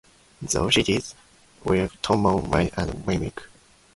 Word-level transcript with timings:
These 0.41 0.73
cities 0.73 1.13
were 1.63 1.87
Toronto, 2.01 2.39
Montreal 2.41 2.69
and 2.75 3.05
Winnipeg. 3.05 3.39